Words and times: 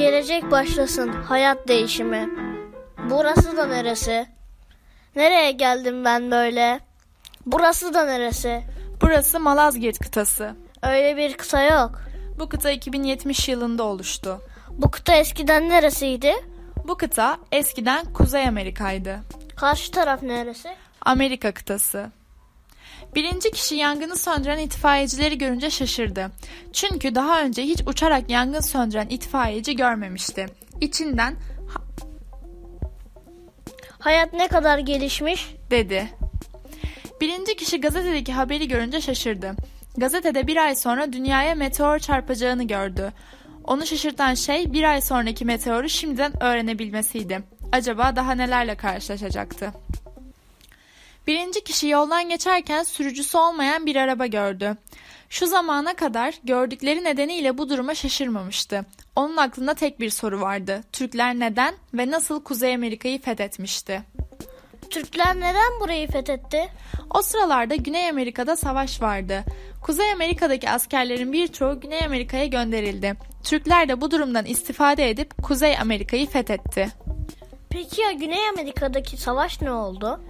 Gelecek 0.00 0.50
başlasın 0.50 1.08
hayat 1.08 1.68
değişimi. 1.68 2.28
Burası 3.10 3.56
da 3.56 3.66
neresi? 3.66 4.26
Nereye 5.16 5.52
geldim 5.52 6.04
ben 6.04 6.30
böyle? 6.30 6.80
Burası 7.46 7.94
da 7.94 8.04
neresi? 8.04 8.62
Burası 9.02 9.40
Malazgirt 9.40 9.98
kıtası. 9.98 10.54
Öyle 10.82 11.16
bir 11.16 11.36
kıta 11.36 11.62
yok. 11.62 12.00
Bu 12.38 12.48
kıta 12.48 12.70
2070 12.70 13.48
yılında 13.48 13.82
oluştu. 13.82 14.40
Bu 14.70 14.90
kıta 14.90 15.14
eskiden 15.14 15.68
neresiydi? 15.68 16.34
Bu 16.88 16.96
kıta 16.96 17.38
eskiden 17.52 18.12
Kuzey 18.12 18.48
Amerika'ydı. 18.48 19.20
Karşı 19.56 19.92
taraf 19.92 20.22
neresi? 20.22 20.68
Amerika 21.02 21.52
kıtası. 21.52 22.10
Birinci 23.14 23.50
kişi 23.50 23.74
yangını 23.74 24.16
söndüren 24.16 24.58
itfaiyecileri 24.58 25.38
görünce 25.38 25.70
şaşırdı. 25.70 26.30
Çünkü 26.72 27.14
daha 27.14 27.42
önce 27.42 27.62
hiç 27.62 27.80
uçarak 27.86 28.30
yangın 28.30 28.60
söndüren 28.60 29.08
itfaiyeci 29.08 29.76
görmemişti. 29.76 30.46
İçinden 30.80 31.36
Hayat 33.98 34.32
ne 34.32 34.48
kadar 34.48 34.78
gelişmiş? 34.78 35.54
dedi. 35.70 36.10
Birinci 37.20 37.56
kişi 37.56 37.80
gazetedeki 37.80 38.32
haberi 38.32 38.68
görünce 38.68 39.00
şaşırdı. 39.00 39.52
Gazetede 39.96 40.46
bir 40.46 40.56
ay 40.56 40.76
sonra 40.76 41.12
dünyaya 41.12 41.54
meteor 41.54 41.98
çarpacağını 41.98 42.64
gördü. 42.66 43.12
Onu 43.64 43.86
şaşırtan 43.86 44.34
şey 44.34 44.72
bir 44.72 44.82
ay 44.82 45.00
sonraki 45.00 45.44
meteoru 45.44 45.88
şimdiden 45.88 46.42
öğrenebilmesiydi. 46.42 47.42
Acaba 47.72 48.16
daha 48.16 48.32
nelerle 48.32 48.74
karşılaşacaktı? 48.74 49.72
Birinci 51.26 51.64
kişi 51.64 51.88
yoldan 51.88 52.28
geçerken 52.28 52.82
sürücüsü 52.82 53.38
olmayan 53.38 53.86
bir 53.86 53.96
araba 53.96 54.26
gördü. 54.26 54.76
Şu 55.30 55.46
zamana 55.46 55.94
kadar 55.94 56.34
gördükleri 56.44 57.04
nedeniyle 57.04 57.58
bu 57.58 57.68
duruma 57.68 57.94
şaşırmamıştı. 57.94 58.86
Onun 59.16 59.36
aklında 59.36 59.74
tek 59.74 60.00
bir 60.00 60.10
soru 60.10 60.40
vardı. 60.40 60.80
Türkler 60.92 61.34
neden 61.34 61.74
ve 61.94 62.10
nasıl 62.10 62.44
Kuzey 62.44 62.74
Amerika'yı 62.74 63.20
fethetmişti? 63.20 64.02
Türkler 64.90 65.36
neden 65.36 65.80
burayı 65.80 66.08
fethetti? 66.08 66.68
O 67.14 67.22
sıralarda 67.22 67.74
Güney 67.74 68.08
Amerika'da 68.08 68.56
savaş 68.56 69.02
vardı. 69.02 69.44
Kuzey 69.82 70.12
Amerika'daki 70.12 70.70
askerlerin 70.70 71.32
birçoğu 71.32 71.80
Güney 71.80 72.04
Amerika'ya 72.04 72.46
gönderildi. 72.46 73.14
Türkler 73.44 73.88
de 73.88 74.00
bu 74.00 74.10
durumdan 74.10 74.44
istifade 74.44 75.10
edip 75.10 75.42
Kuzey 75.42 75.78
Amerika'yı 75.78 76.26
fethetti. 76.26 76.88
Peki 77.70 78.00
ya 78.00 78.12
Güney 78.12 78.48
Amerika'daki 78.48 79.16
savaş 79.16 79.62
ne 79.62 79.72
oldu? 79.72 80.20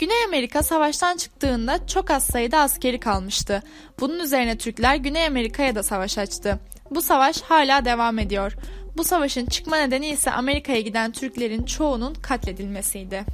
Güney 0.00 0.24
Amerika 0.24 0.62
savaştan 0.62 1.16
çıktığında 1.16 1.86
çok 1.86 2.10
az 2.10 2.26
sayıda 2.26 2.58
askeri 2.58 3.00
kalmıştı. 3.00 3.62
Bunun 4.00 4.18
üzerine 4.18 4.58
Türkler 4.58 4.96
Güney 4.96 5.26
Amerika'ya 5.26 5.74
da 5.74 5.82
savaş 5.82 6.18
açtı. 6.18 6.60
Bu 6.90 7.02
savaş 7.02 7.42
hala 7.42 7.84
devam 7.84 8.18
ediyor. 8.18 8.52
Bu 8.96 9.04
savaşın 9.04 9.46
çıkma 9.46 9.76
nedeni 9.76 10.08
ise 10.08 10.30
Amerika'ya 10.30 10.80
giden 10.80 11.12
Türklerin 11.12 11.64
çoğunun 11.64 12.14
katledilmesiydi. 12.14 13.24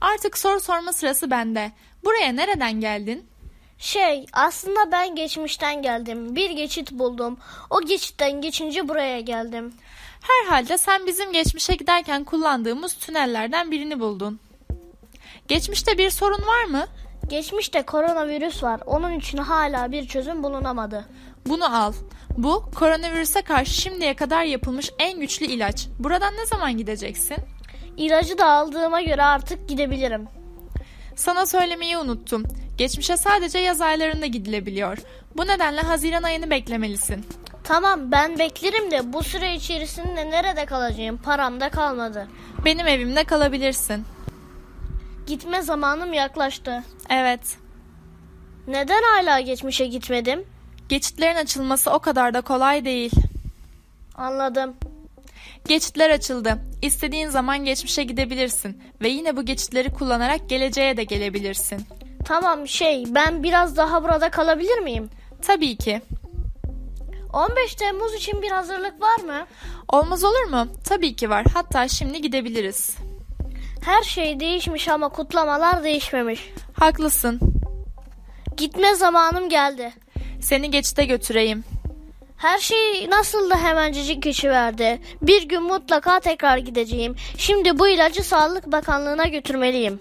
Artık 0.00 0.38
soru 0.38 0.60
sorma 0.60 0.92
sırası 0.92 1.30
bende. 1.30 1.72
Buraya 2.04 2.32
nereden 2.32 2.80
geldin? 2.80 3.26
Şey, 3.78 4.26
aslında 4.32 4.92
ben 4.92 5.14
geçmişten 5.14 5.82
geldim. 5.82 6.36
Bir 6.36 6.50
geçit 6.50 6.92
buldum. 6.92 7.38
O 7.70 7.80
geçitten 7.80 8.40
geçince 8.40 8.88
buraya 8.88 9.20
geldim. 9.20 9.74
Herhalde 10.20 10.78
sen 10.78 11.06
bizim 11.06 11.32
geçmişe 11.32 11.74
giderken 11.74 12.24
kullandığımız 12.24 12.94
tünellerden 12.94 13.70
birini 13.70 14.00
buldun. 14.00 14.40
Geçmişte 15.48 15.98
bir 15.98 16.10
sorun 16.10 16.46
var 16.46 16.64
mı? 16.64 16.86
Geçmişte 17.28 17.82
koronavirüs 17.82 18.62
var. 18.62 18.80
Onun 18.86 19.12
için 19.12 19.38
hala 19.38 19.92
bir 19.92 20.06
çözüm 20.06 20.42
bulunamadı. 20.42 21.04
Bunu 21.46 21.76
al. 21.82 21.92
Bu 22.38 22.70
koronavirüse 22.74 23.42
karşı 23.42 23.70
şimdiye 23.80 24.16
kadar 24.16 24.44
yapılmış 24.44 24.90
en 24.98 25.20
güçlü 25.20 25.46
ilaç. 25.46 25.88
Buradan 25.98 26.34
ne 26.34 26.46
zaman 26.46 26.76
gideceksin? 26.76 27.36
İlacı 27.96 28.38
da 28.38 28.46
aldığıma 28.46 29.00
göre 29.00 29.22
artık 29.22 29.68
gidebilirim. 29.68 30.28
Sana 31.16 31.46
söylemeyi 31.46 31.98
unuttum. 31.98 32.44
Geçmişe 32.78 33.16
sadece 33.16 33.58
yaz 33.58 33.80
aylarında 33.80 34.26
gidilebiliyor. 34.26 34.98
Bu 35.36 35.46
nedenle 35.46 35.80
Haziran 35.80 36.22
ayını 36.22 36.50
beklemelisin. 36.50 37.26
Tamam 37.64 38.12
ben 38.12 38.38
beklerim 38.38 38.90
de 38.90 39.12
bu 39.12 39.22
süre 39.22 39.54
içerisinde 39.54 40.30
nerede 40.30 40.66
kalacağım? 40.66 41.16
Param 41.16 41.60
da 41.60 41.68
kalmadı. 41.68 42.28
Benim 42.64 42.86
evimde 42.86 43.24
kalabilirsin. 43.24 44.04
Gitme 45.26 45.62
zamanım 45.62 46.12
yaklaştı. 46.12 46.84
Evet. 47.10 47.40
Neden 48.66 49.02
hala 49.02 49.40
geçmişe 49.40 49.86
gitmedim? 49.86 50.44
Geçitlerin 50.88 51.36
açılması 51.36 51.90
o 51.90 51.98
kadar 51.98 52.34
da 52.34 52.40
kolay 52.40 52.84
değil. 52.84 53.12
Anladım. 54.14 54.74
Geçitler 55.68 56.10
açıldı. 56.10 56.58
İstediğin 56.82 57.28
zaman 57.28 57.64
geçmişe 57.64 58.02
gidebilirsin 58.02 58.82
ve 59.02 59.08
yine 59.08 59.36
bu 59.36 59.44
geçitleri 59.44 59.92
kullanarak 59.92 60.48
geleceğe 60.48 60.96
de 60.96 61.04
gelebilirsin. 61.04 61.86
Tamam 62.24 62.68
şey 62.68 63.04
ben 63.08 63.42
biraz 63.42 63.76
daha 63.76 64.04
burada 64.04 64.30
kalabilir 64.30 64.78
miyim? 64.78 65.10
Tabii 65.42 65.76
ki. 65.76 66.02
15 67.32 67.74
Temmuz 67.74 68.14
için 68.14 68.42
bir 68.42 68.50
hazırlık 68.50 69.02
var 69.02 69.20
mı? 69.20 69.46
Olmaz 69.88 70.24
olur 70.24 70.44
mu? 70.50 70.66
Tabii 70.84 71.16
ki 71.16 71.30
var. 71.30 71.44
Hatta 71.54 71.88
şimdi 71.88 72.22
gidebiliriz. 72.22 72.96
Her 73.84 74.02
şey 74.02 74.40
değişmiş 74.40 74.88
ama 74.88 75.08
kutlamalar 75.08 75.84
değişmemiş. 75.84 76.52
Haklısın. 76.74 77.40
Gitme 78.56 78.94
zamanım 78.94 79.48
geldi. 79.48 79.92
Seni 80.40 80.70
geçite 80.70 81.04
götüreyim. 81.04 81.64
Her 82.36 82.58
şey 82.58 83.10
nasıl 83.10 83.50
da 83.50 83.62
hemencecik 83.62 84.22
geçiverdi. 84.22 85.00
Bir 85.22 85.48
gün 85.48 85.62
mutlaka 85.62 86.20
tekrar 86.20 86.58
gideceğim. 86.58 87.16
Şimdi 87.38 87.78
bu 87.78 87.88
ilacı 87.88 88.22
Sağlık 88.22 88.66
Bakanlığı'na 88.72 89.24
götürmeliyim. 89.24 90.00